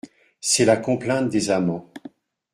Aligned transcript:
C’est 0.39 0.65
la 0.65 0.77
complainte 0.77 1.29
des 1.29 1.51
amants. 1.51 1.87